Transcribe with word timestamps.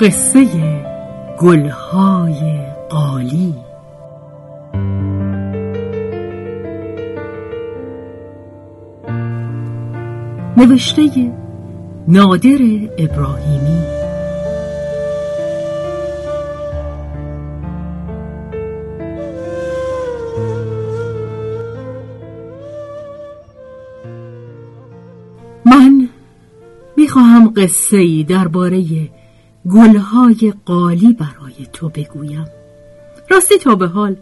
قصه 0.00 0.46
گلهای 1.38 2.60
قالی. 2.90 3.54
نوشته 10.56 11.32
نادر 12.08 12.58
ابراهیمی. 12.98 13.82
من 25.66 26.08
می‌خواهم 26.96 27.52
قصه 27.56 27.96
ای 27.96 28.24
درباره 28.24 28.84
گلهای 29.66 30.52
قالی 30.66 31.12
برای 31.12 31.66
تو 31.72 31.88
بگویم 31.88 32.46
راستی 33.30 33.58
تا 33.58 33.74
به 33.74 33.86
حال 33.86 34.16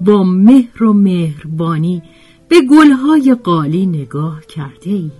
با 0.00 0.22
مهر 0.22 0.84
و 0.84 0.92
مهربانی 0.92 2.02
به 2.48 2.60
گلهای 2.70 3.34
قالی 3.34 3.86
نگاه 3.86 4.40
کرده 4.46 4.90
ای؟ 4.90 5.10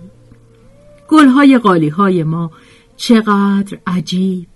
گلهای 1.07 1.57
قالی 1.57 1.89
های 1.89 2.23
ما 2.23 2.51
چقدر 2.97 3.77
عجیب 3.87 4.47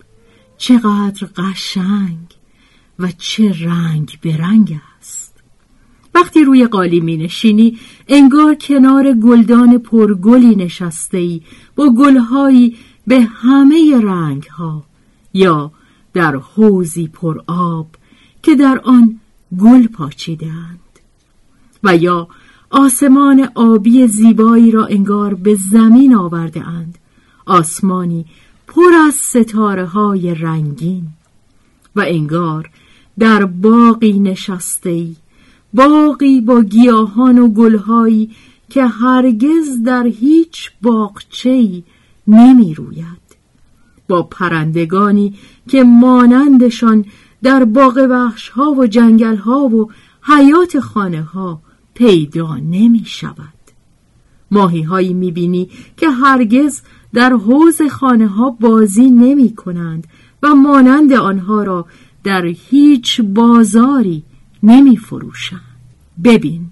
چقدر 0.57 1.27
قشنگ 1.38 2.27
و 2.99 3.07
چه 3.17 3.66
رنگ 3.66 4.17
به 4.21 4.38
رنگ 4.38 4.79
است 4.99 5.43
وقتی 6.16 6.43
روی 6.43 6.67
قالی 6.67 6.99
می 6.99 7.17
نشینی 7.17 7.77
انگار 8.07 8.55
کنار 8.55 9.13
گلدان 9.13 9.77
پرگلی 9.77 10.55
نشسته 10.55 11.17
ای 11.17 11.41
با 11.75 11.89
گلهایی 11.89 12.77
به 13.07 13.21
همه 13.21 14.02
رنگ 14.03 14.44
ها 14.44 14.83
یا 15.36 15.72
در 16.14 16.36
حوزی 16.36 17.08
پر 17.08 17.41
آب 17.47 17.88
که 18.44 18.55
در 18.55 18.81
آن 18.83 19.19
گل 19.59 19.88
پاچیدند. 19.88 20.80
و 21.83 21.95
یا 21.95 22.28
آسمان 22.69 23.50
آبی 23.56 24.08
زیبایی 24.08 24.72
را 24.72 24.86
انگار 24.86 25.33
به 25.33 25.56
زمین 25.72 26.16
آورده 26.16 26.67
اند. 26.67 26.97
آسمانی 27.45 28.25
پر 28.67 28.94
از 29.08 29.13
ستاره 29.13 29.86
های 29.86 30.36
رنگین. 30.36 31.08
و 31.95 32.03
انگار 32.08 32.69
در 33.19 33.45
باقی 33.45 34.19
نشسته 34.19 34.89
ای 34.89 35.16
باقی 35.73 36.41
با 36.41 36.61
گیاهان 36.61 37.39
و 37.39 37.47
گلهایی 37.47 38.31
که 38.69 38.86
هرگز 38.86 39.83
در 39.86 40.08
هیچ 40.08 40.72
باغچه‌ای 40.81 41.83
نمی 42.28 42.73
روید. 42.73 43.25
با 44.08 44.23
پرندگانی 44.23 45.34
که 45.67 45.84
مانندشان 45.84 47.06
در 47.44 47.66
باغ 47.66 48.08
وحش 48.09 48.50
ها 48.50 48.72
و 48.72 48.88
جنگل 48.88 49.36
ها 49.36 49.59
و 49.59 49.89
حیات 50.22 50.80
خانه 50.80 51.22
ها 51.22 51.62
پیدا 51.94 52.56
نمی 52.56 53.03
شود 53.06 53.53
ماهی 54.52 54.81
هایی 54.81 55.14
می 55.14 55.31
بینی 55.31 55.70
که 55.97 56.09
هرگز 56.09 56.81
در 57.14 57.34
حوز 57.34 57.81
خانه 57.81 58.28
ها 58.28 58.50
بازی 58.50 59.09
نمی 59.09 59.56
کنند 59.56 60.08
و 60.44 60.56
مانند 60.56 61.14
آنها 61.14 61.64
را 61.64 61.86
در 62.23 62.45
هیچ 62.45 63.22
بازاری 63.22 64.23
نمی 64.64 64.97
فروشند 64.97 65.62
ببین 66.23 66.66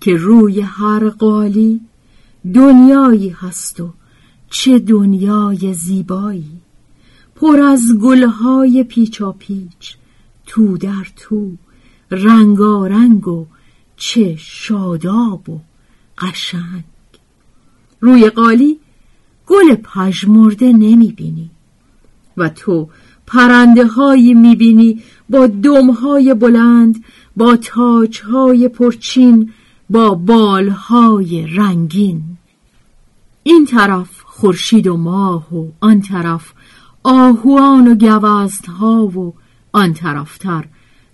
که 0.00 0.16
روی 0.16 0.60
هر 0.60 1.08
قالی 1.08 1.80
دنیایی 2.54 3.28
هست 3.28 3.80
و 3.80 3.92
چه 4.50 4.78
دنیای 4.78 5.74
زیبایی. 5.74 6.60
پر 7.40 7.60
از 7.60 7.98
گلهای 8.02 8.84
پیچا 8.84 9.32
پیچ 9.32 9.96
تو 10.46 10.76
در 10.76 11.06
تو 11.16 11.50
رنگارنگ 12.10 13.28
و 13.28 13.46
چه 13.96 14.36
شاداب 14.38 15.48
و 15.48 15.60
قشنگ. 16.18 16.84
روی 18.00 18.30
قالی 18.30 18.78
گل 19.46 19.74
پژمرده 19.74 20.72
نمی 20.72 21.12
بینی 21.12 21.50
و 22.36 22.48
تو 22.48 22.88
پرنده 23.26 23.86
هایی 23.86 24.34
می 24.34 24.56
بینی 24.56 25.02
با 25.30 25.46
دمهای 25.46 26.34
بلند 26.34 27.04
با 27.36 27.56
تاجهای 27.56 28.68
پرچین 28.68 29.52
با 29.90 30.14
بالهای 30.14 31.46
رنگین. 31.46 32.22
این 33.42 33.66
طرف 33.66 34.22
خورشید 34.24 34.86
و 34.86 34.96
ماه 34.96 35.54
و 35.54 35.66
آن 35.80 36.00
طرف 36.00 36.52
آهوان 37.02 37.88
و 37.88 38.48
ها 38.78 39.06
و 39.06 39.34
آن 39.72 39.92
طرفتر 39.92 40.64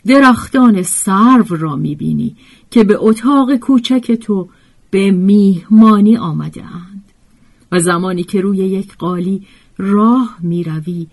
درختان 0.06 0.82
سرو 0.82 1.56
را 1.56 1.76
می‌بینی 1.76 2.36
که 2.70 2.84
به 2.84 2.96
اتاق 2.98 3.56
کوچک 3.56 4.12
تو 4.12 4.48
به 4.90 5.10
میهمانی 5.10 6.16
آمده 6.16 6.64
اند 6.64 7.04
و 7.72 7.80
زمانی 7.80 8.22
که 8.22 8.40
روی 8.40 8.58
یک 8.58 8.96
قالی 8.96 9.46
راه 9.78 10.36
می‌روی 10.40 11.06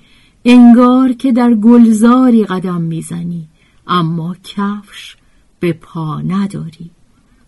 انگار 0.46 1.14
که 1.14 1.32
در 1.32 1.54
گلزاری 1.54 2.46
قدم 2.46 2.82
می‌زنی 2.82 3.48
اما 3.88 4.36
کفش 4.44 5.16
به 5.60 5.74
پا 5.74 6.22
نداری. 6.22 6.92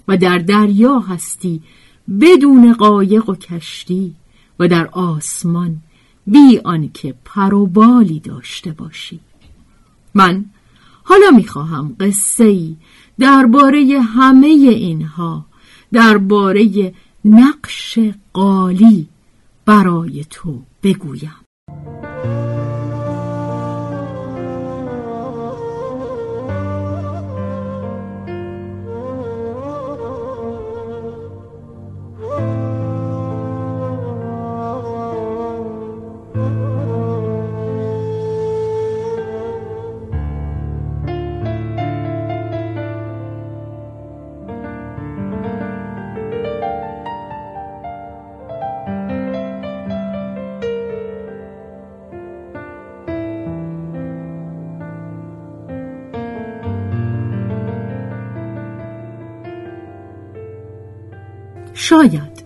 و 0.07 0.17
در 0.17 0.37
دریا 0.37 0.99
هستی 0.99 1.61
بدون 2.21 2.73
قایق 2.73 3.29
و 3.29 3.35
کشتی 3.35 4.15
و 4.59 4.67
در 4.67 4.87
آسمان 4.87 5.77
بی 6.27 6.59
آنکه 6.63 7.15
پر 7.25 7.53
و 7.53 7.67
بالی 7.67 8.19
داشته 8.19 8.71
باشی. 8.71 9.19
من 10.13 10.45
حالا 11.03 11.31
می‌خواهم 11.35 11.95
قصه 11.99 12.43
ای 12.43 12.75
درباره 13.19 14.01
همه 14.01 14.47
اینها 14.47 15.45
درباره 15.93 16.93
نقش 17.25 17.99
قالی 18.33 19.07
برای 19.65 20.25
تو 20.29 20.61
بگویم. 20.83 21.35
شاید 61.93 62.43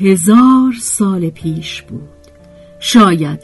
هزار 0.00 0.72
سال 0.80 1.30
پیش 1.30 1.82
بود. 1.82 2.08
شاید 2.80 3.40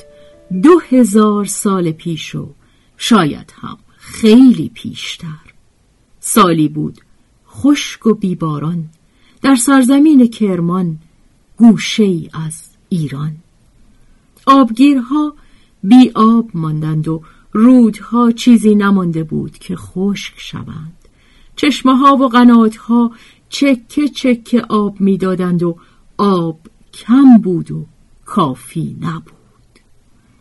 دو 0.62 0.80
هزار 0.88 1.44
سال 1.44 1.92
پیش 1.92 2.34
و 2.34 2.48
شاید 2.96 3.54
هم 3.60 3.78
خیلی 3.96 4.70
پیشتر. 4.74 5.52
سالی 6.20 6.68
بود 6.68 7.00
خشک 7.48 8.06
و 8.06 8.14
بیباران 8.14 8.84
در 9.42 9.54
سرزمین 9.54 10.26
کرمان 10.26 10.98
گوشه 11.56 12.02
ای 12.02 12.28
از 12.32 12.70
ایران. 12.88 13.36
آبگیرها 14.46 15.34
بی 15.82 16.10
آب 16.14 16.50
ماندند 16.54 17.08
و 17.08 17.22
رودها 17.52 18.32
چیزی 18.32 18.74
نمانده 18.74 19.24
بود 19.24 19.58
که 19.58 19.76
خشک 19.76 20.34
شوند. 20.36 21.04
چشمه 21.56 21.96
ها 21.96 22.16
و 22.16 22.28
قنات 22.28 22.76
ها 22.76 23.10
چکه 23.48 24.08
چکه 24.08 24.62
آب 24.68 25.00
می‌دادند 25.00 25.62
و 25.62 25.76
آب 26.18 26.60
کم 26.92 27.38
بود 27.38 27.70
و 27.70 27.86
کافی 28.24 28.96
نبود. 29.00 29.34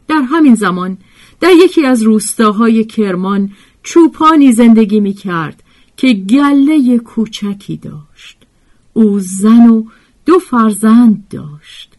در 0.07 0.21
همین 0.21 0.55
زمان 0.55 0.97
در 1.39 1.51
یکی 1.63 1.85
از 1.85 2.01
روستاهای 2.01 2.85
کرمان 2.85 3.51
چوپانی 3.83 4.51
زندگی 4.51 4.99
می 4.99 5.13
کرد 5.13 5.63
که 5.97 6.13
گله 6.13 6.97
کوچکی 6.97 7.77
داشت. 7.77 8.37
او 8.93 9.19
زن 9.19 9.69
و 9.69 9.83
دو 10.25 10.39
فرزند 10.39 11.27
داشت 11.29 11.93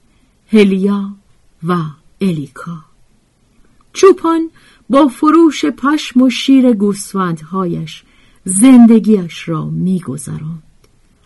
هلیا 0.49 1.15
و 1.63 1.77
الیکا. 2.21 2.79
چوپان 3.93 4.51
با 4.91 5.09
فروش 5.09 5.65
پشم 5.65 6.23
و 6.23 6.31
شیر 6.31 6.73
گوسفندهایش 6.73 8.03
زندگیش 8.45 9.49
را 9.49 9.65
میگذراند. 9.65 10.63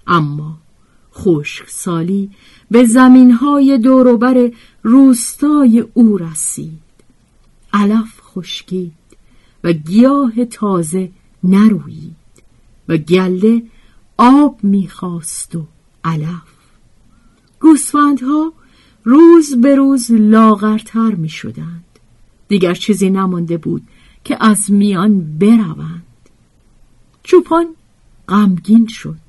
اما 0.08 0.56
خشک 1.14 1.68
سالی 1.68 2.30
به 2.70 2.84
زمینهای 2.84 3.78
دوروبر 3.78 4.50
روستای 4.82 5.84
او 5.94 6.18
رسید 6.18 6.82
علف 7.72 8.20
خشکید 8.22 8.92
و 9.64 9.72
گیاه 9.72 10.44
تازه 10.44 11.10
نرویید 11.44 12.16
و 12.88 12.96
گله 12.96 13.62
آب 14.16 14.58
می‌خواست 14.62 15.56
و 15.56 15.66
علف 16.04 16.58
گوسفندها 17.60 18.52
روز 19.04 19.54
به 19.54 19.74
روز 19.74 20.10
لاغرتر 20.10 21.10
می 21.14 21.28
شدند. 21.28 21.84
دیگر 22.48 22.74
چیزی 22.74 23.10
نمانده 23.10 23.56
بود 23.56 23.82
که 24.24 24.44
از 24.44 24.70
میان 24.70 25.38
بروند. 25.38 26.02
چوپان 27.22 27.66
غمگین 28.28 28.86
شد. 28.86 29.27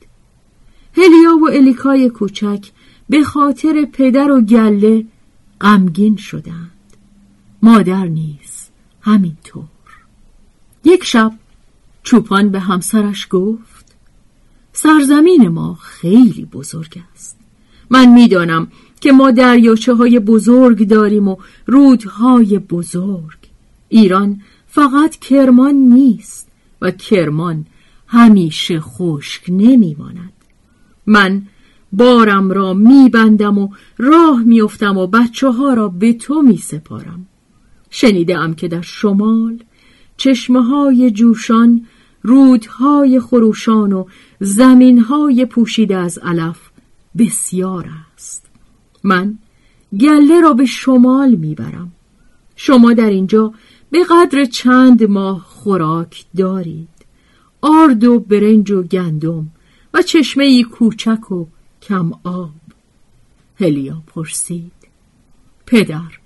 هلیا 1.00 1.38
و 1.38 1.50
الیکای 1.50 2.10
کوچک 2.10 2.66
به 3.10 3.24
خاطر 3.24 3.88
پدر 3.94 4.32
و 4.32 4.42
گله 4.42 5.06
غمگین 5.62 6.16
شدند. 6.16 6.72
مادر 7.62 8.06
نیز 8.06 8.70
همینطور. 9.02 9.64
یک 10.84 11.04
شب 11.04 11.34
چوپان 12.04 12.50
به 12.50 12.60
همسرش 12.60 13.28
گفت 13.30 13.96
سرزمین 14.74 15.48
ما 15.48 15.74
خیلی 15.74 16.46
بزرگ 16.46 17.02
است. 17.14 17.40
من 17.90 18.14
می‌دانم 18.14 18.68
که 19.02 19.12
ما 19.12 19.32
دریاچه 19.32 19.94
های 19.94 20.20
بزرگ 20.20 20.88
داریم 20.88 21.28
و 21.28 21.38
رودهای 21.66 22.60
بزرگ 22.60 23.38
ایران 23.90 24.42
فقط 24.68 25.16
کرمان 25.16 25.76
نیست 25.76 26.48
و 26.82 26.92
کرمان 26.92 27.66
همیشه 28.08 28.80
خشک 28.80 29.44
نمیماند 29.50 30.34
من 31.10 31.42
بارم 31.94 32.52
را 32.52 32.74
میبندم 32.74 33.58
و 33.58 33.70
راه 33.98 34.44
میافتم 34.44 34.98
و 34.98 35.08
بچه 35.08 35.50
ها 35.50 35.74
را 35.74 35.88
به 35.88 36.14
تو 36.14 36.42
میسپارم. 36.42 37.26
شنیدم 37.90 38.54
که 38.54 38.68
در 38.68 38.82
شمال 38.82 39.60
چشمه 40.18 40.64
های 40.64 41.12
جوشان 41.12 41.86
رودهای 42.22 43.20
خروشان 43.20 43.94
و 43.94 44.06
زمینهای 44.40 45.46
پوشیده 45.46 45.98
از 45.98 46.18
علف 46.18 46.60
بسیار 47.18 47.90
است. 48.16 48.46
من 49.04 49.38
گله 50.00 50.42
را 50.42 50.54
به 50.54 50.66
شمال 50.66 51.36
می‌برم. 51.36 51.92
شما 52.56 52.94
در 52.94 53.10
اینجا 53.10 53.54
به 53.92 54.04
قدر 54.10 54.46
چند 54.46 55.04
ماه 55.04 55.40
خوراک 55.40 56.26
دارید. 56.38 56.90
آرد 57.62 58.04
و 58.04 58.20
برنج 58.20 58.72
و 58.72 58.84
گندم 58.84 59.48
و 59.94 60.02
چشمه 60.02 60.44
ای 60.44 60.64
کوچک 60.64 61.32
و 61.32 61.46
کم 61.82 62.12
آب 62.24 62.52
هلیا 63.60 64.04
پرسید 64.08 64.72
پدر 65.66 66.20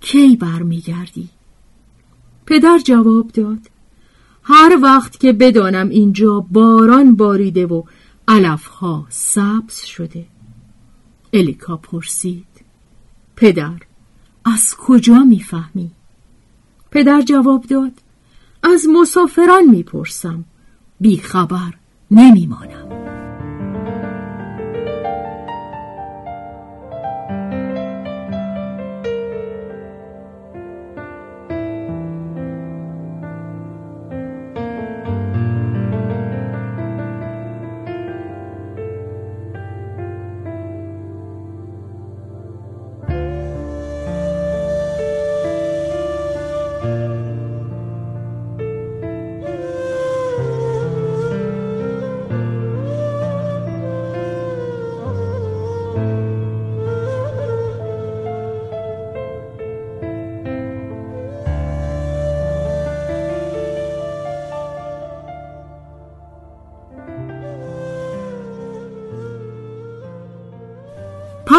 کی 0.00 0.36
برمیگردی؟ 0.36 1.28
پدر 2.46 2.78
جواب 2.78 3.28
داد 3.28 3.70
هر 4.42 4.78
وقت 4.82 5.20
که 5.20 5.32
بدانم 5.32 5.88
اینجا 5.88 6.40
باران 6.40 7.16
باریده 7.16 7.66
و 7.66 7.82
علفها 8.28 9.06
سبز 9.08 9.76
شده 9.76 10.26
الیکا 11.32 11.76
پرسید 11.76 12.46
پدر 13.36 13.80
از 14.44 14.76
کجا 14.76 15.18
می‌فهمی؟ 15.18 15.90
پدر 16.90 17.22
جواب 17.22 17.66
داد 17.66 17.92
از 18.62 18.86
مسافران 18.92 19.64
می‌پرسم 19.70 20.44
بیخبر 21.00 21.74
نمیمانم. 22.12 23.11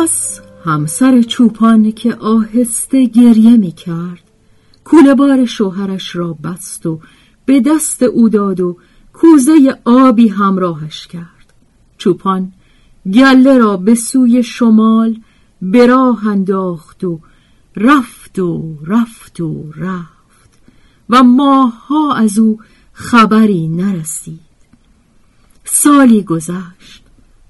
پس 0.04 0.42
همسر 0.66 1.22
چوپان 1.22 1.92
که 1.92 2.16
آهسته 2.16 3.06
گریه 3.06 3.58
می 3.58 3.72
کرد 3.72 4.24
کوله 4.84 5.16
بار 5.16 5.46
شوهرش 5.46 6.16
را 6.16 6.34
بست 6.34 6.86
و 6.86 7.00
به 7.46 7.62
دست 7.62 8.04
او 8.04 8.30
داد 8.30 8.60
و 8.60 8.78
کوزه 9.14 9.80
آبی 9.86 10.28
همراهش 10.28 11.08
کرد. 11.08 11.54
چوپان 11.98 12.52
گله 13.14 13.58
را 13.58 13.78
به 13.78 13.96
سوی 13.96 14.44
شمال 14.44 15.20
به 15.62 15.88
راه 15.88 16.28
انداخت 16.28 17.04
و 17.04 17.20
رفت 17.76 18.40
و 18.40 18.78
رفت 18.86 19.42
و 19.42 19.72
رفت 19.76 20.60
و 21.10 21.24
ماهها 21.24 22.16
از 22.16 22.40
او 22.40 22.60
خبری 22.94 23.68
نرسید. 23.68 24.40
سالی 25.64 26.24
گذشت 26.24 27.04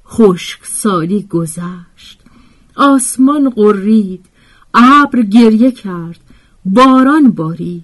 خشک 0.08 0.60
سالی 0.66 1.24
گذشت. 1.24 2.23
آسمان 2.75 3.50
قرید 3.50 4.25
ابر 4.74 5.22
گریه 5.22 5.72
کرد 5.72 6.20
باران 6.66 7.31
بارید. 7.31 7.84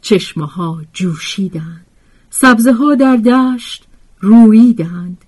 چشمه 0.00 0.46
ها 0.46 0.82
جوشیدند 0.92 1.86
سبزه 2.30 2.72
ها 2.72 2.94
در 2.94 3.16
دشت 3.16 3.84
رویدند 4.20 5.18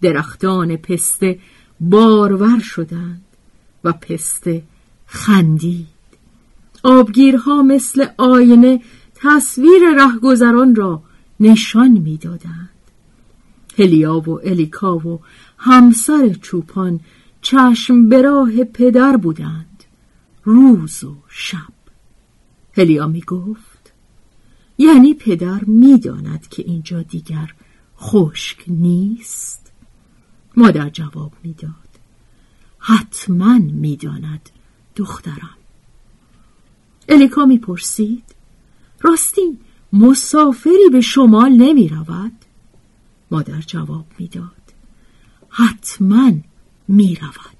درختان 0.00 0.76
پسته 0.76 1.38
بارور 1.80 2.60
شدند 2.60 3.22
و 3.84 3.92
پسته 3.92 4.62
خندید. 5.06 5.86
آبگیرها 6.82 7.62
مثل 7.62 8.06
آینه 8.18 8.80
تصویر 9.14 9.82
رهگذران 9.96 10.74
را 10.74 11.02
نشان 11.40 11.90
می‌دادند. 11.90 12.68
هلیا 13.78 14.18
و 14.18 14.40
الیکا 14.44 14.96
و 14.96 15.20
همسر 15.58 16.36
چوپان 16.42 17.00
چشم 17.42 18.08
به 18.08 18.22
راه 18.22 18.64
پدر 18.64 19.16
بودند 19.16 19.84
روز 20.44 21.04
و 21.04 21.16
شب. 21.28 21.72
هلیا 22.72 23.06
می 23.06 23.20
گفت 23.20 23.92
یعنی 24.78 25.14
پدر 25.14 25.64
می‌داند 25.64 26.48
که 26.48 26.62
اینجا 26.62 27.02
دیگر 27.02 27.54
خشک 27.98 28.64
نیست؟ 28.66 29.72
مادر 30.56 30.88
جواب 30.88 31.32
می‌داد 31.42 31.72
حتما 32.78 33.58
می‌داند 33.58 34.50
دخترم. 34.96 35.56
الیکا 37.08 37.44
می‌پرسید 37.44 38.24
راستی 39.00 39.58
مسافری 39.92 40.88
به 40.92 41.00
شمال 41.00 41.52
نمی 41.52 41.88
رود؟ 41.88 42.32
مادر 43.30 43.60
جواب 43.60 44.06
می‌داد 44.18 44.62
حتما 45.48 46.32
می 46.92 47.14
رود. 47.14 47.56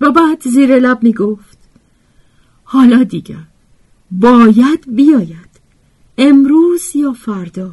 و 0.00 0.10
بعد 0.10 0.48
زیر 0.48 0.78
لب 0.78 1.02
می 1.02 1.12
گفت 1.12 1.58
حالا 2.64 3.02
دیگر 3.02 3.44
باید 4.10 4.96
بیاید 4.96 5.52
امروز 6.18 6.96
یا 6.96 7.12
فردا 7.12 7.72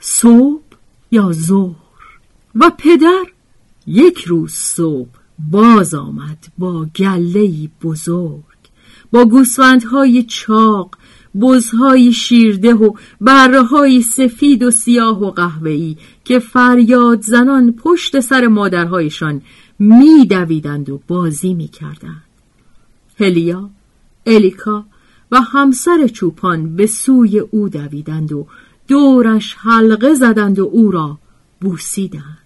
صبح 0.00 0.62
یا 1.10 1.32
ظهر 1.32 1.76
و 2.54 2.70
پدر 2.78 3.24
یک 3.86 4.24
روز 4.24 4.52
صبح 4.52 5.08
باز 5.50 5.94
آمد 5.94 6.46
با 6.58 6.86
گلهی 6.96 7.70
بزرگ 7.82 8.42
با 9.12 9.24
گوسفندهای 9.24 10.22
چاق 10.22 10.98
بزهای 11.40 12.12
شیرده 12.12 12.74
و 12.74 12.92
برهای 13.20 14.02
سفید 14.02 14.62
و 14.62 14.70
سیاه 14.70 15.22
و 15.22 15.30
قهوه‌ای 15.30 15.96
که 16.24 16.38
فریاد 16.38 17.22
زنان 17.22 17.72
پشت 17.72 18.20
سر 18.20 18.46
مادرهایشان 18.46 19.42
میدویدند 19.78 20.90
و 20.90 21.00
بازی 21.08 21.54
می‌کردند. 21.54 22.22
هلیا، 23.18 23.70
الیکا 24.26 24.84
و 25.32 25.40
همسر 25.40 26.08
چوپان 26.08 26.76
به 26.76 26.86
سوی 26.86 27.38
او 27.38 27.68
دویدند 27.68 28.32
و 28.32 28.46
دورش 28.88 29.54
حلقه 29.58 30.14
زدند 30.14 30.58
و 30.58 30.64
او 30.72 30.90
را 30.90 31.18
بوسیدند. 31.60 32.38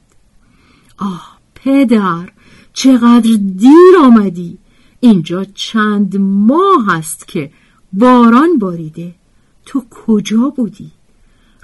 آه 0.99 1.39
پدر 1.55 2.29
چقدر 2.73 3.37
دیر 3.57 3.97
آمدی 4.05 4.59
اینجا 5.01 5.45
چند 5.55 6.17
ماه 6.17 6.97
است 6.97 7.29
که 7.29 7.51
باران 7.93 8.59
باریده. 8.59 9.15
تو 9.67 9.85
کجا 9.91 10.49
بودی؟ 10.57 10.91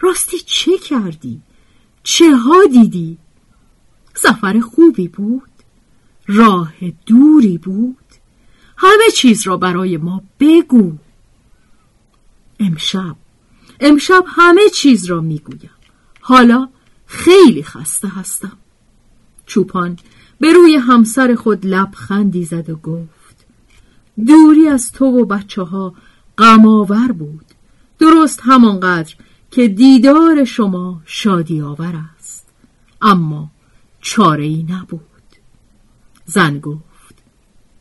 راستی 0.01 0.39
چه 0.47 0.79
کردی؟ 0.79 1.41
چه 2.03 2.37
ها 2.37 2.65
دیدی؟ 2.73 3.19
سفر 4.15 4.61
خوبی 4.61 5.09
بود؟ 5.09 5.43
راه 6.27 6.73
دوری 7.07 7.59
بود؟ 7.59 7.97
همه 8.77 9.11
چیز 9.15 9.47
را 9.47 9.57
برای 9.57 9.97
ما 9.97 10.23
بگو. 10.41 10.93
امشب 12.61 13.17
امشب 13.81 14.25
همه 14.27 14.69
چیز 14.75 15.05
را 15.05 15.21
می‌گویم. 15.21 15.71
حالا 16.21 16.69
خیلی 17.07 17.63
خسته 17.63 18.09
هستم. 18.09 18.57
چوپان 19.47 19.99
به 20.41 20.53
روی 20.53 20.77
همسر 20.77 21.35
خود 21.35 21.67
لبخندی 21.67 22.45
زد 22.45 22.71
و 22.71 22.77
گفت 22.77 23.47
دوری 24.27 24.69
از 24.69 24.93
تو 24.93 25.05
و 25.05 25.25
بچه 25.25 25.63
ها 25.63 25.95
غمآور 26.39 27.13
بود. 27.13 27.45
درست 27.99 28.41
همانقدر 28.43 29.15
که 29.51 29.69
دیدار 29.69 30.45
شما 30.45 31.03
شادی 31.07 31.61
آور 31.61 32.03
است. 32.17 32.47
اما 33.03 33.51
چاره 34.01 34.45
ای 34.45 34.67
نبود. 34.69 35.01
زن 36.27 36.59
گفت 36.59 37.15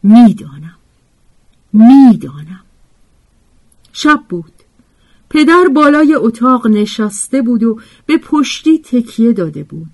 می‌دانم. 0.03 0.77
می‌دانم. 1.73 2.63
شب 3.93 4.21
بود. 4.29 4.51
پدر 5.29 5.67
بالای 5.73 6.15
اتاق 6.15 6.67
نشسته 6.67 7.41
بود 7.41 7.63
و 7.63 7.79
به 8.05 8.17
پشتی 8.17 8.79
تکیه 8.79 9.33
داده 9.33 9.63
بود. 9.63 9.89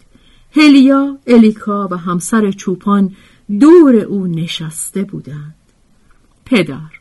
هلیا، 0.56 1.18
الیکا 1.27 1.88
و 1.91 1.98
همسر 1.98 2.51
چوپان 2.51 3.15
دور 3.60 3.96
او 3.96 4.27
نشسته 4.27 5.03
بودند. 5.03 5.56
پدر 6.46 7.00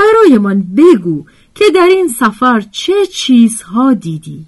برایمان 0.00 0.62
بگو 0.62 1.24
که 1.54 1.64
در 1.74 1.86
این 1.90 2.08
سفر 2.08 2.60
چه 2.60 3.06
چیزها 3.12 3.94
دیدی 3.94 4.46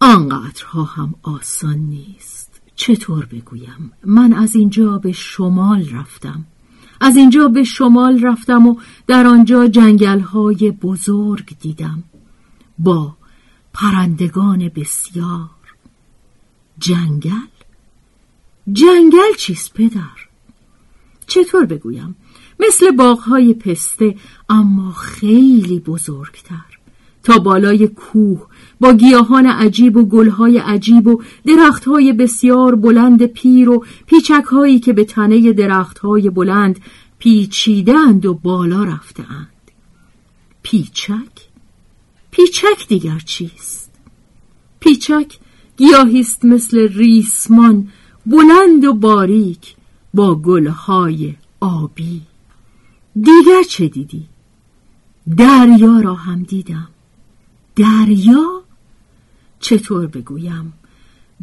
آنقدرها 0.00 0.82
هم 0.84 1.14
آسان 1.22 1.78
نیست 1.78 2.60
چطور 2.76 3.26
بگویم 3.26 3.92
من 4.04 4.32
از 4.32 4.56
اینجا 4.56 4.98
به 4.98 5.12
شمال 5.12 5.88
رفتم 5.88 6.44
از 7.00 7.16
اینجا 7.16 7.48
به 7.48 7.64
شمال 7.64 8.20
رفتم 8.20 8.66
و 8.66 8.76
در 9.06 9.26
آنجا 9.26 9.68
جنگل 9.68 10.20
های 10.20 10.70
بزرگ 10.70 11.56
دیدم 11.60 12.02
با 12.78 13.16
پرندگان 13.72 14.68
بسیار 14.68 15.50
جنگل؟ 16.78 17.52
جنگل 18.72 19.34
چیست 19.38 19.74
پدر؟ 19.74 20.28
چطور 21.26 21.66
بگویم؟ 21.66 22.16
مثل 22.60 22.90
باغهای 22.90 23.54
پسته 23.54 24.14
اما 24.48 24.92
خیلی 24.92 25.80
بزرگتر 25.80 26.78
تا 27.22 27.38
بالای 27.38 27.88
کوه 27.88 28.46
با 28.80 28.92
گیاهان 28.92 29.46
عجیب 29.46 29.96
و 29.96 30.04
گلهای 30.04 30.58
عجیب 30.58 31.06
و 31.06 31.22
درختهای 31.46 32.12
بسیار 32.12 32.74
بلند 32.74 33.26
پیر 33.26 33.70
و 33.70 33.84
پیچکهایی 34.06 34.78
که 34.78 34.92
به 34.92 35.04
تنه 35.04 35.52
درختهای 35.52 36.30
بلند 36.30 36.80
پیچیدند 37.18 38.26
و 38.26 38.34
بالا 38.34 38.84
رفتهاند 38.84 39.48
پیچک؟ 40.62 41.48
پیچک 42.30 42.88
دیگر 42.88 43.18
چیست؟ 43.18 43.90
پیچک 44.80 45.38
گیاهیست 45.76 46.44
مثل 46.44 46.88
ریسمان 46.88 47.88
بلند 48.26 48.84
و 48.84 48.94
باریک 48.94 49.74
با 50.14 50.34
گلهای 50.34 51.34
آبی 51.60 52.22
دیگر 53.14 53.62
چه 53.68 53.88
دیدی؟ 53.88 54.28
دریا 55.36 56.00
را 56.00 56.14
هم 56.14 56.42
دیدم 56.42 56.88
دریا؟ 57.76 58.62
چطور 59.60 60.06
بگویم؟ 60.06 60.72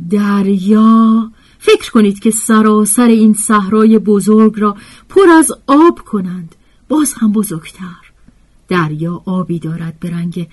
دریا 0.10 1.32
فکر 1.60 1.92
کنید 1.92 2.20
که 2.20 2.32
سراسر 2.32 3.08
این 3.08 3.34
صحرای 3.34 4.00
بزرگ 4.00 4.60
را 4.60 4.78
پر 5.10 5.30
از 5.30 5.52
آب 5.68 6.00
کنند 6.00 6.56
باز 6.90 7.14
هم 7.14 7.32
بزرگتر 7.32 8.12
دریا 8.68 9.22
آبی 9.26 9.60
دارد 9.60 10.00
به 10.00 10.10
رنگ 10.10 10.48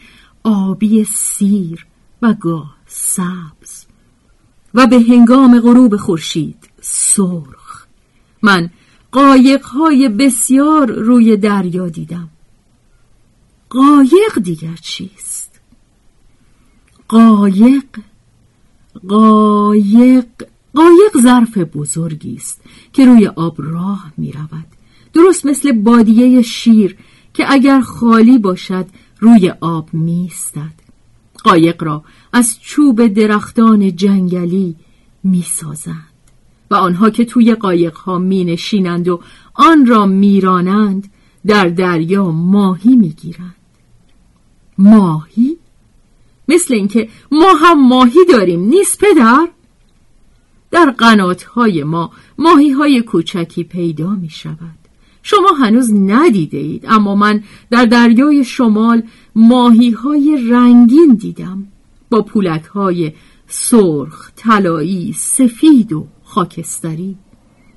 آبی 0.45 1.05
سیر 1.05 1.87
و 2.23 2.35
گاه 2.35 2.77
سبز 2.87 3.85
و 4.75 4.87
به 4.87 5.01
هنگام 5.01 5.61
غروب 5.61 5.97
خورشید 5.97 6.69
سرخ 6.81 7.87
من 8.43 8.71
قایقهای 9.13 10.09
بسیار 10.09 10.91
روی 10.93 11.37
دریا 11.37 11.89
دیدم. 11.89 12.29
قایق 13.71 14.39
دیگر 14.43 14.77
چیست؟ 14.83 15.61
قایق 17.09 17.85
قایق 19.09 20.27
قایق 20.75 21.23
ظرف 21.23 21.59
بزرگی 21.59 22.35
است 22.35 22.61
که 22.93 23.07
روی 23.07 23.27
آب 23.27 23.55
راه 23.59 24.13
می 24.17 24.33
رود 24.33 24.67
درست 25.13 25.47
مثل 25.47 25.73
بادیه 25.73 26.43
شیر 26.43 26.97
که 27.35 27.53
اگر 27.53 27.81
خالی 27.81 28.39
باشد 28.39 28.87
روی 29.21 29.53
آب 29.61 29.95
میستد 29.95 30.73
قایق 31.45 31.83
را 31.83 32.05
از 32.33 32.61
چوب 32.61 33.07
درختان 33.07 33.97
جنگلی 33.97 34.77
می 35.25 35.43
سازند 35.43 36.16
و 36.71 36.75
آنها 36.75 37.11
که 37.11 37.25
توی 37.25 37.55
قایق 37.55 37.97
ها 37.97 38.19
می 38.19 38.45
نشینند 38.45 39.09
و 39.09 39.21
آن 39.55 39.87
را 39.87 40.07
میرانند 40.07 41.11
در 41.47 41.69
دریا 41.69 42.31
ماهی 42.31 42.97
می 42.97 43.09
گیرند 43.09 43.55
ماهی؟ 44.79 45.57
مثل 46.49 46.75
اینکه 46.75 47.09
ما 47.33 47.55
هم 47.55 47.89
ماهی 47.89 48.25
داریم 48.33 48.61
نیست 48.61 48.99
پدر؟ 48.99 49.49
در 50.71 50.91
قنات 50.91 51.43
های 51.43 51.85
ما 51.85 52.11
ماهی 52.39 52.71
های 52.71 53.03
کوچکی 53.03 53.65
پیدا 53.65 54.11
می 54.11 54.31
شود 54.31 54.79
شما 55.23 55.49
هنوز 55.61 55.93
ندیده 55.95 56.59
اید 56.59 56.85
اما 56.89 57.15
من 57.15 57.43
در 57.71 57.85
دریای 57.85 58.45
شمال 58.45 59.03
ماهی 59.37 59.91
های 59.91 60.49
رنگین 60.51 61.15
دیدم 61.15 61.67
با 62.11 62.23
پولک 62.23 62.65
های 62.65 63.13
سرخ، 63.47 64.31
طلایی، 64.37 65.13
سفید 65.13 65.93
و 65.93 66.07
خاکستری 66.37 67.17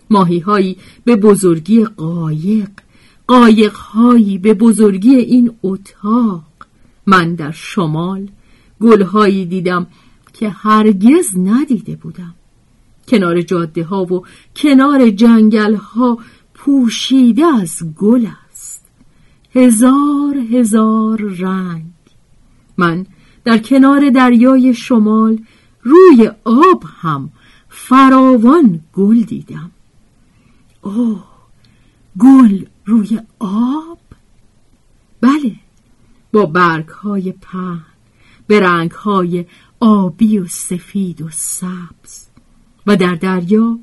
ماهی 0.09 0.39
هایی 0.39 0.77
به 1.05 1.15
بزرگی 1.15 1.85
قایق 1.85 2.69
قایق 3.27 3.73
هایی 3.73 4.37
به 4.37 4.53
بزرگی 4.53 5.15
این 5.15 5.51
اتاق. 5.63 6.43
من 7.05 7.35
در 7.35 7.51
شمال 7.51 8.27
گلهایی 8.81 9.45
دیدم 9.45 9.87
که 10.33 10.49
هرگز 10.49 11.37
ندیده 11.37 11.95
بودم. 11.95 12.35
کنار 13.07 13.41
جاده 13.41 13.83
ها 13.83 14.03
و 14.03 14.23
کنار 14.55 15.09
جنگل 15.09 15.75
ها 15.75 16.17
پوشیده 16.53 17.45
از 17.45 17.83
گل 17.97 18.27
است. 18.49 18.85
هزار 19.55 20.37
هزار 20.51 21.21
رنگ. 21.21 21.85
من 22.77 23.05
در 23.43 23.57
کنار 23.57 24.09
دریای 24.09 24.73
شمال 24.73 25.39
روی 25.83 26.31
آب 26.45 26.83
هم 27.01 27.29
فراوان 27.87 28.79
گل 28.93 29.21
دیدم. 29.21 29.71
اوه 30.81 31.23
گل 32.19 32.65
روی 32.85 33.19
آب؟ 33.39 33.99
بله 35.21 35.55
با 36.33 36.45
برگ 36.45 36.87
های 36.87 37.31
پهن 37.31 37.85
به 38.47 38.59
رنگ 38.59 38.91
های 38.91 39.45
آبی 39.79 40.39
و 40.39 40.47
سفید 40.47 41.21
و 41.21 41.29
سبز 41.31 42.25
و 42.87 42.95
در 42.95 43.15
دریا 43.15 43.79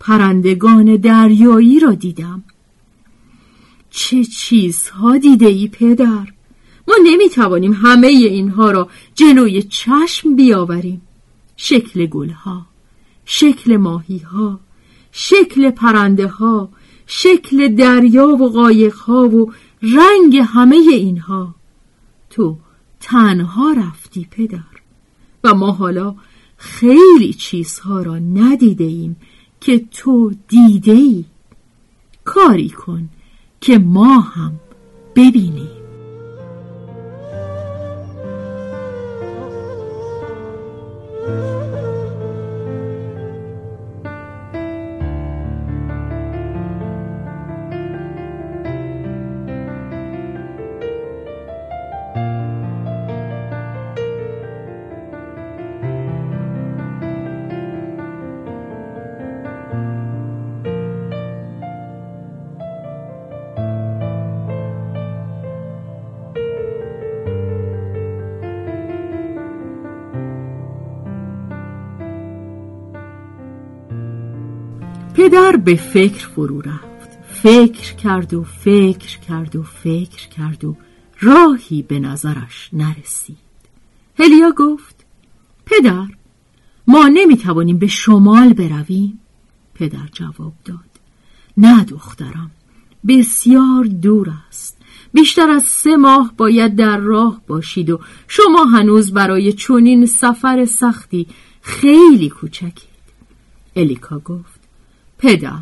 پرندگان 0.00 0.96
دریایی 0.96 1.80
را 1.80 1.94
دیدم. 1.94 2.42
چه 3.90 4.24
چیزها 4.24 5.18
دیده 5.18 5.46
ای 5.46 5.68
پدر؟ 5.68 6.32
ما 6.88 6.94
نمی‌توانیم 7.04 7.72
همه 7.72 8.06
اینها 8.06 8.70
را 8.70 8.88
جلوی 9.14 9.62
چشم 9.62 10.36
بیاوریم. 10.36 11.02
شکل 11.56 12.06
گلها. 12.06 12.69
شکل 13.32 13.76
ماهیها 13.76 14.60
شکل 15.12 15.70
پرنده 15.70 16.26
ها 16.26 16.68
شکل 17.06 17.74
دریا 17.74 18.28
و 18.28 18.48
قایقها 18.48 19.28
و 19.28 19.52
رنگ 19.82 20.36
همه 20.36 20.76
اینها. 20.76 21.54
تو 22.30 22.56
تنها 23.00 23.72
رفتی 23.72 24.28
پدر 24.30 24.58
و 25.44 25.54
ما 25.54 25.72
حالا 25.72 26.14
خیلی 26.56 27.32
چیزها 27.32 28.02
را 28.02 28.18
ندیده 28.18 28.84
ایم 28.84 29.16
که 29.60 29.78
تو 29.90 30.32
دیده 30.48 30.92
ای 30.92 31.24
کاری 32.24 32.70
کن 32.70 33.08
که 33.60 33.78
ما 33.78 34.20
هم 34.20 34.52
ببینیم. 35.16 35.79
پدر 75.50 75.56
به 75.56 75.74
فکر 75.74 76.28
فرو 76.28 76.60
رفت. 76.60 77.10
فکر 77.32 77.94
کرد 77.94 78.34
و 78.34 78.44
فکر 78.44 79.18
کرد 79.18 79.56
و 79.56 79.62
فکر 79.62 80.28
کرد 80.28 80.64
و 80.64 80.76
راهی 81.20 81.82
به 81.82 81.98
نظرش 81.98 82.70
نرسید. 82.72 83.36
هلیا 84.18 84.52
گفت 84.56 85.04
پدر 85.66 86.06
ما 86.86 87.08
نمی‌توانیم 87.08 87.78
به 87.78 87.86
شمال 87.86 88.52
برویم. 88.52 89.18
پدر 89.74 90.08
جواب 90.12 90.52
داد 90.64 90.90
نه 91.56 91.84
دخترم 91.84 92.50
بسیار 93.08 93.84
دور 93.84 94.32
است. 94.48 94.78
بیشتر 95.12 95.50
از 95.50 95.62
سه 95.62 95.96
ماه 95.96 96.34
باید 96.36 96.76
در 96.76 96.98
راه 96.98 97.40
باشید 97.46 97.90
و 97.90 98.00
شما 98.28 98.64
هنوز 98.64 99.12
برای 99.12 99.52
چنین 99.52 100.06
سفر 100.06 100.64
سختی 100.64 101.26
خیلی 101.62 102.28
کوچکید. 102.28 102.90
الیکا 103.76 104.18
گفت 104.18 104.59
پدر 105.20 105.58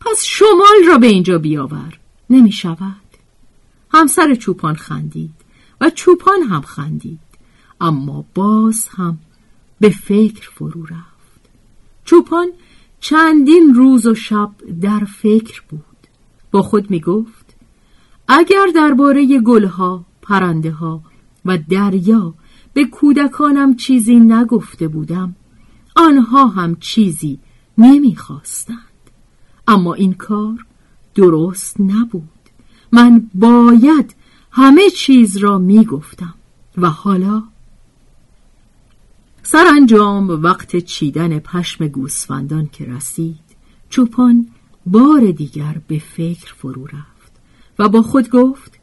پس 0.00 0.24
شمال 0.24 0.88
را 0.88 0.98
به 0.98 1.06
اینجا 1.06 1.38
بیاور. 1.38 1.98
نمی 2.30 2.52
شود 2.52 2.96
همسر 3.90 4.34
چوپان 4.34 4.74
خندید 4.74 5.34
و 5.80 5.90
چوپان 5.90 6.42
هم 6.42 6.60
خندید 6.60 7.20
اما 7.80 8.24
باز 8.34 8.88
هم 8.88 9.18
به 9.80 9.90
فکر 9.90 10.50
فرو 10.50 10.86
رفت. 10.86 11.40
چوپان 12.04 12.48
چندین 13.00 13.74
روز 13.74 14.06
و 14.06 14.14
شب 14.14 14.50
در 14.80 15.04
فکر 15.04 15.62
بود. 15.68 15.82
با 16.50 16.62
خود 16.62 16.90
می 16.90 17.00
گفت 17.00 17.54
اگر 18.28 18.66
درباره 18.74 19.40
گلها، 19.40 20.04
پرنده 20.22 20.70
ها 20.70 21.02
و 21.44 21.58
دریا 21.70 22.34
به 22.72 22.84
کودکانم 22.84 23.76
چیزی 23.76 24.16
نگفته 24.16 24.88
بودم 24.88 25.36
آنها 25.96 26.46
هم 26.46 26.76
چیزی 26.80 27.38
نمی‌خواستند. 27.78 28.78
اما 29.68 29.94
این 29.94 30.14
کار 30.14 30.66
درست 31.14 31.80
نبود. 31.80 32.28
من 32.92 33.30
باید 33.34 34.14
همه 34.50 34.90
چیز 34.90 35.36
را 35.36 35.58
می‌گفتم. 35.58 36.34
و 36.78 36.90
حالا 36.90 37.42
سرانجام 39.42 40.28
وقت 40.30 40.76
چیدن 40.76 41.38
پشم 41.38 41.88
گوسفندان 41.88 42.68
که 42.72 42.84
رسید 42.84 43.56
چوپان 43.90 44.48
بار 44.86 45.30
دیگر 45.30 45.80
به 45.88 45.98
فکر 45.98 46.54
فرو 46.54 46.86
رفت 46.86 47.32
و 47.78 47.88
با 47.88 48.02
خود 48.02 48.30
گفت 48.30 48.78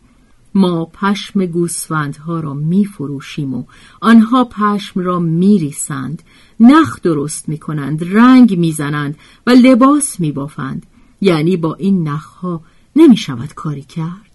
ما 0.53 0.85
پشم 0.85 1.45
گوسفندها 1.45 2.39
را 2.39 2.53
می 2.53 2.85
فروشیم 2.85 3.53
و 3.53 3.63
آنها 4.01 4.43
پشم 4.43 4.99
را 4.99 5.19
می 5.19 5.59
ریسند 5.59 6.23
نخ 6.59 7.01
درست 7.01 7.49
می 7.49 7.57
کنند 7.57 8.15
رنگ 8.15 8.57
می 8.57 8.71
زنند 8.71 9.17
و 9.47 9.49
لباس 9.49 10.19
می 10.19 10.31
بافند 10.31 10.85
یعنی 11.21 11.57
با 11.57 11.75
این 11.75 12.07
نخها 12.07 12.61
نمی 12.95 13.17
شود 13.17 13.53
کاری 13.53 13.81
کرد. 13.81 14.31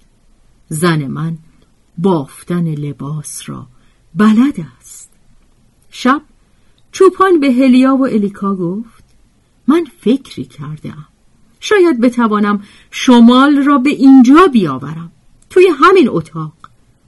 زن 0.69 1.07
من 1.07 1.39
بافتن 1.99 2.69
لباس 2.75 3.43
را 3.47 3.67
بلد 4.15 4.67
است. 4.81 5.11
شب 5.91 6.23
چوپان 6.93 7.41
به 7.41 7.53
هلیا 7.53 7.97
و 7.97 8.07
الیکا 8.07 8.55
گفت 8.55 9.05
من 9.67 9.85
فکری 10.01 10.45
کردم 10.45 11.07
شاید 11.61 12.01
بتوانم 12.01 12.63
شمال 12.91 13.57
را 13.57 13.79
به 13.79 13.91
اینجا 13.91 14.47
بیاورم. 14.53 15.11
توی 15.55 15.69
همین 15.81 16.09
اتاق. 16.09 16.53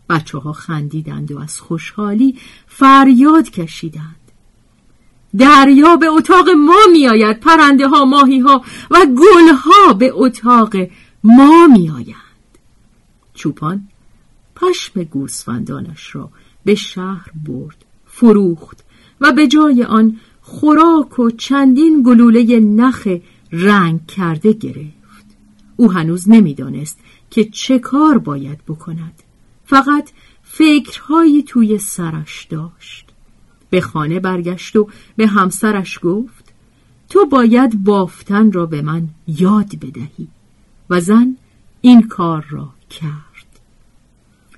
بچه 0.09 0.39
ها 0.39 0.53
خندیدند 0.53 1.33
و 1.33 1.39
از 1.39 1.61
خوشحالی 1.61 2.39
فریاد 2.67 3.51
کشیدند. 3.51 4.17
دریا 5.39 5.97
به 5.97 6.07
اتاق 6.07 6.49
ما 6.49 6.79
میآید 6.93 7.41
پرنده 7.41 7.89
ها 7.89 8.05
ماهی 8.05 8.39
ها 8.39 8.65
و 8.91 9.07
گل 9.07 9.55
ها 9.55 9.93
به 9.93 10.11
اتاق 10.15 10.77
ما 11.25 11.67
میآیند. 11.67 12.17
چوپان 13.35 13.89
پشم 14.57 15.03
گوسفندانش 15.03 16.15
را 16.15 16.29
به 16.65 16.75
شهر 16.75 17.31
برد 17.47 17.85
فروخت 18.07 18.85
و 19.21 19.33
به 19.33 19.47
جای 19.47 19.83
آن 19.83 20.21
خوراک 20.43 21.19
و 21.19 21.31
چندین 21.31 22.03
گلوله 22.03 22.61
نخ 22.61 23.09
رنگ 23.53 24.07
کرده 24.07 24.53
گرفت. 24.53 25.27
او 25.77 25.93
هنوز 25.93 26.29
نمی‌دانست 26.29 26.99
که 27.31 27.45
چه 27.45 27.79
کار 27.79 28.19
باید 28.19 28.59
بکند 28.69 29.23
فقط 29.65 30.11
فکرهایی 30.43 31.43
توی 31.43 31.79
سرش 31.79 32.47
داشت 32.51 33.07
به 33.71 33.81
خانه 33.81 34.21
برگشت 34.21 34.77
و 34.77 34.89
به 35.17 35.27
همسرش 35.27 35.99
گفت 36.03 36.53
تو 37.09 37.27
باید 37.27 37.85
بافتن 37.85 38.53
را 38.53 38.67
به 38.67 38.83
من 38.83 39.09
یاد 39.29 39.77
بدهی 39.77 40.29
و 40.91 41.01
زن 41.01 41.37
این 41.81 42.03
کار 42.03 42.47
را 42.51 42.69
کرد 42.91 43.61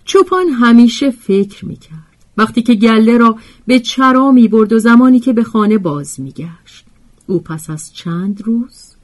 چوپان 0.05 0.49
همیشه 0.49 1.11
فکر 1.11 1.65
می‌کرد 1.65 2.09
وقتی 2.37 2.63
که 2.63 2.75
گله 2.75 3.19
را 3.19 3.39
به 3.67 3.81
چرا 3.81 4.31
می 4.31 4.49
برد 4.49 4.73
و 4.73 4.79
زمانی 4.79 5.21
که 5.21 5.33
به 5.33 5.45
خانه 5.45 5.79
باز 5.79 6.21
می 6.21 6.31
گشت. 6.31 6.85
او 7.27 7.41
پس 7.41 7.71
از 7.71 7.95
چند 7.95 8.43
روز 8.43 8.95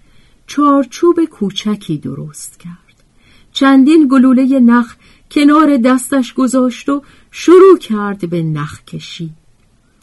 چارچوب 0.47 1.25
کوچکی 1.25 1.99
درست 1.99 2.61
کرد. 2.61 2.84
چندین 3.55 4.09
گلوله 4.11 4.61
نخ 4.61 4.95
کنار 5.31 5.77
دستش 5.77 6.35
گذاشت 6.35 6.89
و 6.89 7.03
شروع 7.31 7.79
کرد 7.79 8.31
به 8.31 8.43
نخ 8.43 8.85
کشی. 8.85 9.31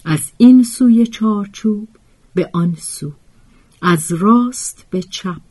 از 0.06 0.32
این 0.38 0.64
سوی 0.64 1.08
چارچوب 1.08 1.88
به 2.36 2.50
آن 2.54 2.76
سو. 2.80 3.12
از 3.82 4.12
راست 4.12 4.86
به 4.90 5.02
چپ. 5.02 5.42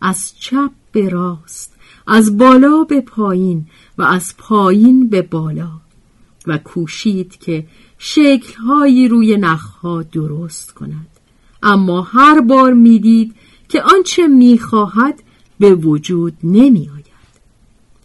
از 0.00 0.32
چپ 0.40 0.70
به 0.92 1.08
راست. 1.08 1.74
از 2.06 2.38
بالا 2.38 2.84
به 2.84 3.00
پایین 3.00 3.66
و 3.98 4.02
از 4.02 4.36
پایین 4.38 5.08
به 5.08 5.22
بالا. 5.22 5.70
و 6.46 6.58
کوشید 6.58 7.38
که 7.38 7.66
شکلهایی 7.98 9.08
روی 9.08 9.36
نخها 9.36 10.02
درست 10.02 10.72
کند 10.72 11.08
اما 11.62 12.02
هر 12.02 12.40
بار 12.40 12.72
می‌دید 12.72 13.34
که 13.68 13.82
آنچه 13.82 14.26
می‌خواهد 14.26 15.22
به 15.60 15.74
وجود 15.74 16.32
نمیآید 16.44 17.03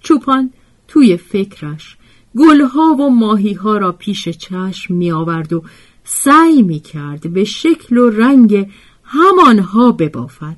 چوپان 0.10 0.54
توی 0.88 1.18
فکرش 1.18 1.98
گلها 2.38 2.96
و 3.00 3.10
ماهیها 3.10 3.78
را 3.78 3.92
پیش 3.92 4.30
چشم 4.30 4.94
می 4.94 5.12
آورد 5.12 5.54
و 5.54 5.64
سعی 6.04 6.62
می 6.62 6.80
کرد 6.80 7.34
به 7.34 7.44
شکل 7.44 7.98
و 7.98 8.10
رنگ 8.10 8.68
همانها 9.04 9.92
ببافد 9.92 10.58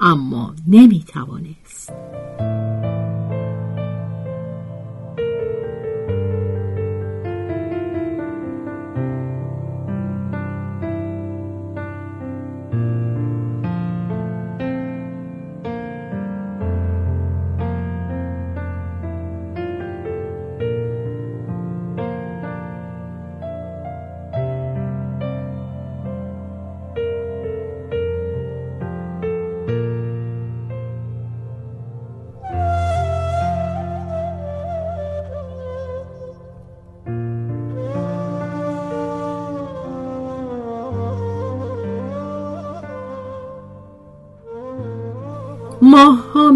اما 0.00 0.54
نمی 0.68 1.04
توانست. 1.08 1.92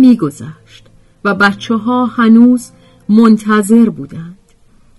میگذشت 0.08 0.84
و 1.24 1.34
بچه 1.34 1.74
ها 1.74 2.06
هنوز 2.06 2.70
منتظر 3.08 3.88
بودند. 3.90 4.38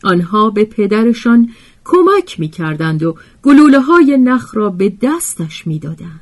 آنها 0.04 0.50
به 0.50 0.66
پدرشان 0.66 1.50
کمک 1.86 2.40
می‌کردند 2.40 3.04
و 3.04 3.16
گلوله 3.44 3.80
های 3.80 4.18
نخ 4.18 4.56
را 4.56 4.70
به 4.70 4.94
دستش 5.02 5.68
می‌دادند. 5.68 6.22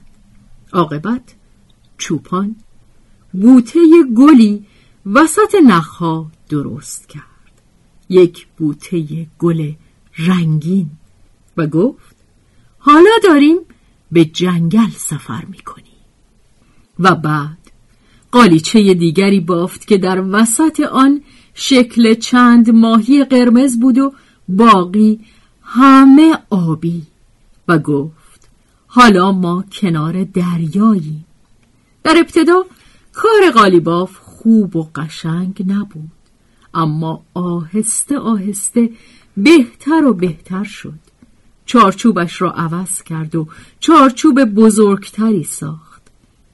عاقبت 0.73 1.35
چوپان 1.97 2.55
بوته 3.33 3.79
گلی 4.15 4.65
وسط 5.05 5.55
نخها 5.67 6.31
درست 6.49 7.09
کرد. 7.09 7.61
یک 8.09 8.47
بوته 8.57 9.27
گل 9.39 9.73
رنگین 10.17 10.89
و 11.57 11.67
گفت 11.67 12.15
حالا 12.77 13.11
داریم 13.23 13.57
به 14.11 14.25
جنگل 14.25 14.89
سفر 14.89 15.45
می‌کنیم. 15.45 15.85
و 16.99 17.15
بعد 17.15 17.64
قالیچه 18.35 18.93
دیگری 18.93 19.39
بافت 19.39 19.87
که 19.87 19.97
در 19.97 20.21
وسط 20.21 20.79
آن 20.79 21.21
شکل 21.53 22.13
چند 22.13 22.69
ماهی 22.69 23.23
قرمز 23.23 23.79
بود 23.79 23.97
و 23.97 24.13
باقی 24.49 25.19
همه 25.61 26.37
آبی 26.49 27.03
و 27.67 27.77
گفت 27.77 28.49
حالا 28.87 29.31
ما 29.31 29.63
کنار 29.71 30.23
دریایی 30.23 31.23
در 32.03 32.17
ابتدا 32.17 32.65
کار 33.13 33.51
قالیباف 33.53 34.17
خوب 34.17 34.75
و 34.75 34.89
قشنگ 34.95 35.65
نبود 35.67 36.11
اما 36.73 37.23
آهسته 37.33 38.19
آهسته 38.19 38.89
بهتر 39.37 40.05
و 40.05 40.13
بهتر 40.13 40.63
شد. 40.63 40.99
چارچوبش 41.65 42.41
را 42.41 42.51
عوض 42.51 43.03
کرد 43.03 43.35
و 43.35 43.47
چارچوب 43.79 44.43
بزرگتری 44.43 45.43
ساخت. 45.43 46.01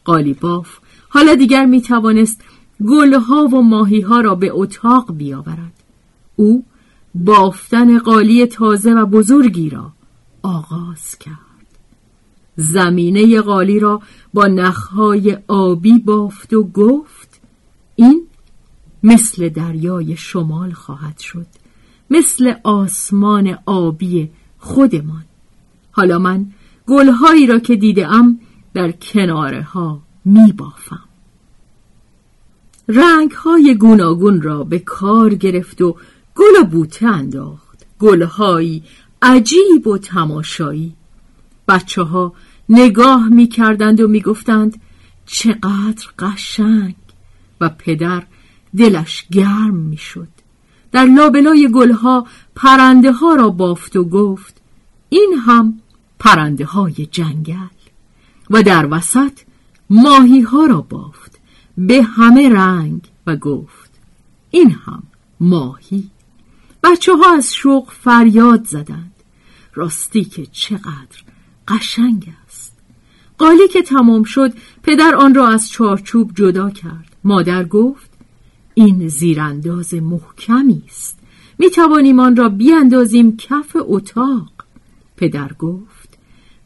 قالیباف 0.06 0.81
حالا 1.14 1.36
دیگر 1.36 1.66
می 1.66 1.82
توانست 1.82 2.42
گلها 2.90 3.44
و 3.46 3.62
ماهیها 3.62 4.22
را 4.22 4.36
به 4.36 4.50
اتاق 4.54 5.16
بیاورد. 5.16 5.74
او 6.36 6.64
بافتن 7.16 8.00
قالی 8.00 8.46
تازه 8.46 8.94
و 8.94 9.06
بزرگی 9.06 9.70
را 9.70 9.92
آغاز 10.44 11.18
کرد. 11.20 11.36
زمینه 12.56 13.42
قالی 13.42 13.80
را 13.80 14.02
با 14.34 14.48
نخهای 14.48 15.38
آبی 15.48 16.00
بافت 16.00 16.54
و 16.54 16.64
گفت 16.64 17.42
این 17.96 18.28
مثل 19.04 19.50
دریای 19.50 20.18
شمال 20.18 20.72
خواهد 20.72 21.20
شد 21.20 21.48
مثل 22.10 22.54
آسمان 22.64 23.58
آبی 23.66 24.30
خودمان. 24.58 25.26
حالا 25.92 26.20
من 26.20 26.46
گلهایی 26.88 27.48
را 27.48 27.60
که 27.60 27.76
دیدم 27.76 28.40
در 28.74 28.92
کناره 28.92 29.62
ها 29.62 30.02
می 30.26 30.52
بافم 30.52 31.04
رنگ 32.88 33.32
های 33.32 33.76
گوناگون 33.76 34.42
را 34.42 34.64
به 34.64 34.80
کار 34.80 35.34
گرفت 35.34 35.82
و 35.82 35.98
گل 36.36 36.62
و 36.62 36.64
بوته 36.64 37.08
انداخت. 37.08 37.86
گلهایی 38.00 38.84
عجیب 39.22 39.88
و 39.88 39.98
تماشایی. 39.98 40.94
بچه 41.68 42.02
ها 42.02 42.34
نگاه 42.70 43.30
می 43.30 43.48
کردند 43.48 44.00
و 44.00 44.08
می 44.08 44.22
گفتند 44.22 44.82
چقدر 45.26 46.08
قشنگ! 46.20 46.96
و 47.62 47.70
پدر 47.70 48.24
دلش 48.78 49.26
گرم 49.32 49.76
می 49.76 49.98
شد 49.98 50.28
در 50.92 51.06
لابلای 51.06 51.70
گلها 51.74 52.28
پرنده 52.56 53.12
ها 53.12 53.36
را 53.36 53.50
بافت 53.50 53.96
و 53.96 54.04
گفت 54.04 54.62
این 55.10 55.36
هم 55.46 55.80
پرنده 56.20 56.66
های 56.66 57.08
جنگل. 57.12 57.56
و 58.50 58.64
در 58.64 58.88
وسط 58.92 59.40
ماهی 59.94 60.42
ها 60.42 60.66
را 60.66 60.82
بافت 60.82 61.40
به 61.78 62.04
همه 62.04 62.50
رنگ 62.50 63.02
و 63.28 63.36
گفت 63.36 63.92
این 64.52 64.72
هم 64.72 65.04
ماهی. 65.40 66.10
بچه 66.84 67.16
ها 67.16 67.36
از 67.36 67.54
شوق 67.54 67.92
فریاد 67.92 68.66
زدند 68.66 69.16
راستی 69.74 70.24
که 70.24 70.46
چقدر 70.46 71.24
قشنگ 71.68 72.34
است. 72.46 72.78
قالی 73.38 73.68
که 73.68 73.82
تمام 73.82 74.24
شد 74.24 74.54
پدر 74.84 75.16
آن 75.16 75.36
را 75.36 75.48
از 75.48 75.70
چارچوب 75.70 76.32
جدا 76.36 76.70
کرد. 76.70 77.16
مادر 77.24 77.64
گفت 77.64 78.12
این 78.74 79.08
زیرانداز 79.08 79.94
محکمی 79.94 80.84
است. 80.88 81.20
می 81.60 81.70
توانیم 81.70 82.20
آن 82.20 82.36
را 82.36 82.50
بیاندازیم 82.50 83.38
کف 83.38 83.78
اتاق. 83.80 84.52
پدر 85.18 85.54
گفت 85.54 86.18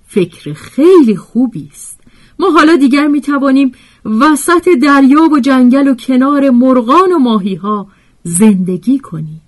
فکر 0.08 0.54
خیلی 0.54 1.16
خوبی 1.16 1.70
است. 1.72 1.95
ما 2.40 2.50
حالا 2.50 2.76
دیگر 2.76 3.08
می 3.08 3.22
توانیم 3.22 3.72
وسط 4.06 4.70
دریا 4.82 5.22
و 5.22 5.40
جنگل 5.40 5.88
و 5.88 5.96
کنار 5.96 6.50
مرغان 6.50 7.12
و 7.12 7.20
ماهی 7.20 7.56
ها 7.56 7.88
زندگی 8.24 9.00
کنیم. 9.00 9.42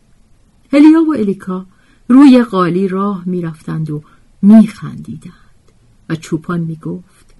هلیا 0.73 1.03
و 1.03 1.13
الیکا 1.13 1.65
روی 2.07 2.43
قالی 2.43 2.87
راه 2.87 3.23
می 3.25 3.41
رفتند 3.41 3.89
و 3.89 4.01
می 4.41 4.67
خندیدند 4.67 5.33
و 6.09 6.15
چوپان 6.15 6.59
می 6.59 6.75
گفت 6.75 7.35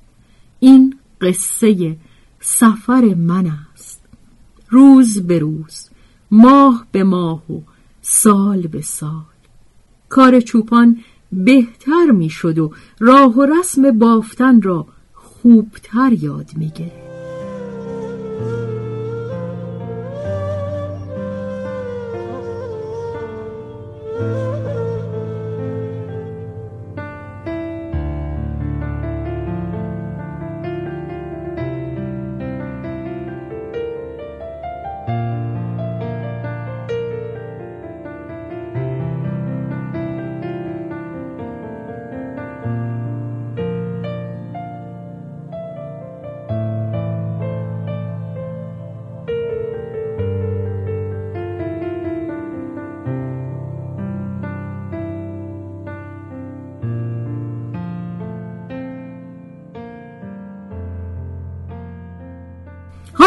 این 0.60 0.95
قصه 1.21 1.97
سفر 2.39 3.15
من 3.17 3.51
است. 3.73 4.01
روز 4.69 5.27
به 5.27 5.39
روز 5.39 5.89
ماه 6.31 6.88
به 6.91 7.03
ماه 7.03 7.51
و 7.51 7.62
سال 8.01 8.62
به 8.62 8.81
سال. 8.81 9.23
کار 10.10 10.39
چوپان 10.39 10.97
بهتر 11.31 12.12
می‌شد 12.12 12.60
و 12.60 12.71
راه 12.99 13.36
و 13.36 13.45
رسم 13.45 13.99
بافتن 13.99 14.62
را 14.62 14.88
خوبتر 15.47 16.13
یاد 16.13 16.51
می‌گرفت 16.57 17.07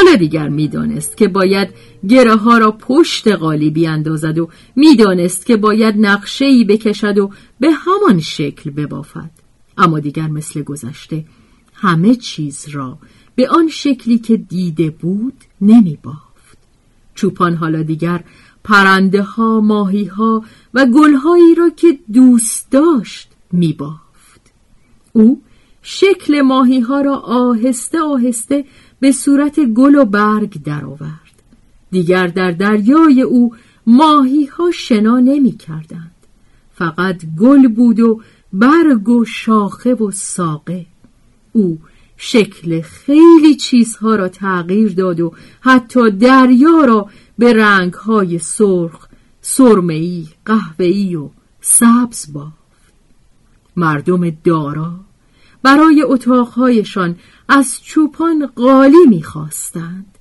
حالا 0.05 0.17
دیگر 0.17 0.49
می‌دانست 0.49 1.17
که 1.17 1.29
باید 1.29 1.69
گره 2.09 2.37
ها 2.37 2.59
را 2.59 2.71
پشت 2.71 3.29
قالی 3.29 3.71
بیاندازد 3.71 4.39
و 4.39 4.49
می‌دانست 4.77 5.47
که 5.47 5.57
باید 5.57 5.95
نقشه 5.99 6.45
ای 6.45 6.65
بکشد 6.65 7.19
و 7.19 7.31
به 7.61 7.71
همان 7.71 8.21
شکل 8.21 8.71
ببافد. 8.71 9.31
اما 9.79 10.01
دیگر 10.01 10.27
مثل 10.27 10.63
گذشته 10.63 11.25
همه 11.75 12.15
چیز 12.15 12.69
را 12.69 12.99
به 13.35 13.49
آن 13.49 13.69
شکلی 13.69 14.19
که 14.19 14.37
دیده 14.37 14.91
بود 14.91 15.35
نمی 15.61 15.99
بافت 16.03 16.59
چوپان 17.15 17.55
حالا 17.55 17.83
دیگر 17.83 18.25
پرنده 18.65 19.23
ها 19.23 19.61
ماهی 19.61 20.05
ها 20.05 20.45
و 20.75 20.87
گلهایی 20.87 21.55
را 21.55 21.71
که 21.71 21.99
دوست 22.13 22.71
داشت 22.71 23.29
می 23.53 23.73
بافت 23.73 24.41
او 25.13 25.43
شکل 25.83 26.41
ماهی 26.41 26.81
ها 26.81 27.01
را 27.01 27.17
آهسته 27.17 28.01
آهسته 28.01 28.65
به 29.01 29.13
صورت 29.13 29.61
گل 29.61 29.95
و 29.95 30.05
برگ 30.05 30.63
درآورد. 30.63 31.43
دیگر 31.91 32.27
در 32.27 32.51
دریای 32.51 33.23
او 33.23 33.55
ماهی 33.87 34.45
ها 34.45 34.71
شنا 34.71 35.21
نمی 35.21 35.53
کردند. 35.53 36.15
فقط 36.75 37.23
گل 37.39 37.69
بود 37.69 38.01
و 38.01 38.21
برگ 38.53 39.09
و 39.09 39.25
شاخه 39.25 39.95
و 39.95 40.11
ساقه 40.11 40.87
او 41.53 41.79
شکل 42.17 42.81
خیلی 42.81 43.55
چیزها 43.55 44.15
را 44.15 44.29
تغییر 44.29 44.93
داد 44.93 45.21
و 45.21 45.33
حتی 45.61 46.11
دریا 46.11 46.85
را 46.85 47.09
به 47.39 47.53
رنگهای 47.53 48.39
سرخ، 48.39 49.09
سرمه‌ای، 49.41 50.27
قهوه‌ای 50.45 51.17
و 51.17 51.29
سبز 51.61 52.33
بافت. 52.33 52.55
مردم 53.77 54.31
دارا 54.31 54.93
برای 55.63 56.03
اتاقهایشان 56.03 57.17
از 57.53 57.81
چوپان 57.83 58.47
قالی 58.47 59.07
می‌خواستند 59.09 60.19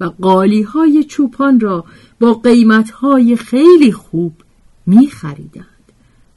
و 0.00 0.04
قالی 0.04 0.62
های 0.62 1.04
چوپان 1.04 1.60
را 1.60 1.84
با 2.20 2.34
قیمت 2.34 2.90
های 2.90 3.36
خیلی 3.36 3.92
خوب 3.92 4.32
میخریدند 4.86 5.66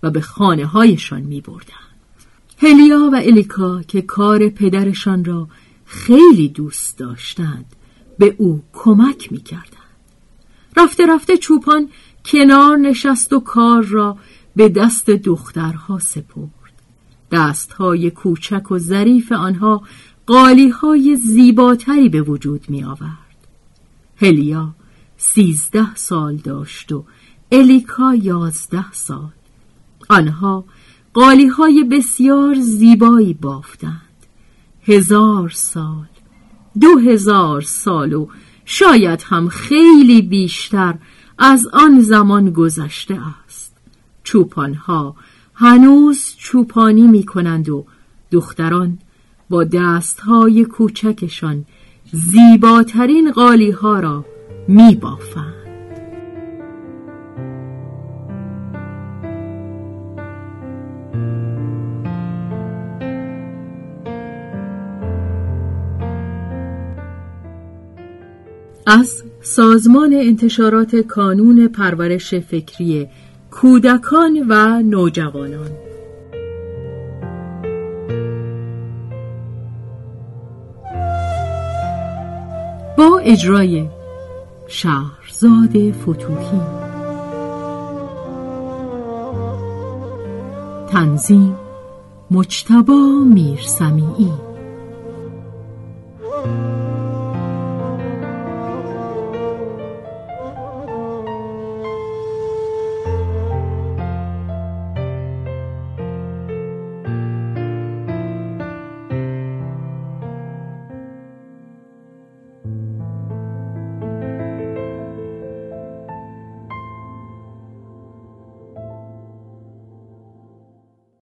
و 0.04 0.12
به 0.12 0.22
خانه 0.22 0.66
هایشان 0.66 1.22
میبردند. 1.22 1.94
هلیا 2.58 3.10
و 3.14 3.16
الیکا 3.16 3.82
که 3.82 4.02
کار 4.02 4.50
پدرشان 4.50 5.26
را 5.26 5.48
خیلی 5.86 6.50
دوست 6.50 6.98
داشتند 6.98 7.66
به 8.20 8.36
او 8.38 8.64
کمک 8.74 9.32
می‌کردند. 9.32 9.68
رفته 10.78 11.06
رفته 11.06 11.38
چوپان 11.38 11.90
کنار 12.26 12.78
نشست 12.78 13.34
و 13.34 13.40
کار 13.40 13.84
را 13.84 14.18
به 14.56 14.70
دست 14.70 15.10
دخترها 15.10 16.00
سپرد. 16.00 16.64
دستهای 17.32 18.12
کوچک 18.12 18.72
و 18.72 18.78
ظریف 18.78 19.32
آنها 19.32 19.82
قالی 20.26 20.70
های 20.70 21.16
زیباتری 21.16 22.10
به 22.10 22.22
وجود 22.22 22.70
می 22.70 22.84
آورد. 22.84 23.18
هلیا 24.16 24.76
سیزده 25.18 25.96
سال 25.96 26.36
داشت 26.36 26.92
و 26.92 27.06
الیکا 27.52 28.16
یازده 28.16 28.92
سال. 28.92 29.32
آنها 30.10 30.66
قالی 31.14 31.48
های 31.48 31.84
بسیار 31.84 32.56
زیبایی 32.56 33.34
بافتند. 33.34 34.02
هزار 34.82 35.50
سال، 35.50 36.08
دو 36.82 36.98
هزار 36.98 37.62
سال 37.62 38.14
و 38.14 38.28
شاید 38.66 39.22
هم 39.26 39.50
خیلی 39.50 40.22
بیشتر 40.22 40.96
از 41.38 41.68
آن 41.74 42.00
زمان 42.02 42.50
گذشته 42.52 43.20
است. 43.46 43.74
چوپانها 44.24 45.16
هنوز 45.54 46.36
چوپانی 46.38 47.08
می 47.08 47.24
کنند 47.24 47.70
و 47.70 47.86
دختران 48.32 49.00
با 49.50 49.64
دستهای 49.64 50.66
کوچکشان 50.66 51.66
زیباترین 52.12 53.32
قالی 53.32 53.72
ها 53.72 54.00
را 54.00 54.26
می 54.68 54.96
بافند. 54.96 55.54
از 68.86 69.24
سازمان 69.42 70.14
انتشارات 70.14 70.96
کانون 70.96 71.68
پرورش 71.68 72.34
فکری 72.34 73.08
کودکان 73.52 74.46
و 74.50 74.82
نوجوانان 74.82 75.70
با 82.98 83.20
اجرای 83.24 83.90
شهرزاد 84.68 85.92
فتوحی. 85.92 86.62
تنظیم 90.92 91.56
مجتبا 92.32 93.24
میرسمیعی. 93.26 94.53